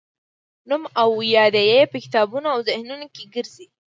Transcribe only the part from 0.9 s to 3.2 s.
او یاد یې په کتابونو او ذهنونو